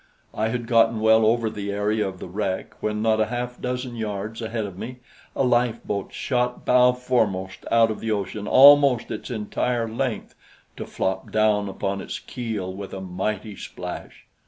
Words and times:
I 0.33 0.47
had 0.47 0.65
gotten 0.65 0.99
well 0.99 1.27
over 1.27 1.47
the 1.47 1.71
area 1.71 2.07
of 2.07 2.17
the 2.17 2.27
wreck 2.27 2.73
when 2.81 3.03
not 3.03 3.21
a 3.21 3.27
half 3.27 3.61
dozen 3.61 3.95
yards 3.95 4.41
ahead 4.41 4.65
of 4.65 4.75
me 4.75 4.97
a 5.35 5.43
lifeboat 5.43 6.11
shot 6.11 6.65
bow 6.65 6.93
foremost 6.93 7.67
out 7.69 7.91
of 7.91 7.99
the 7.99 8.09
ocean 8.09 8.47
almost 8.47 9.11
its 9.11 9.29
entire 9.29 9.87
length 9.87 10.33
to 10.77 10.87
flop 10.87 11.31
down 11.31 11.69
upon 11.69 12.01
its 12.01 12.17
keel 12.17 12.73
with 12.73 12.95
a 12.95 12.99
mighty 12.99 13.55
splash. 13.55 14.25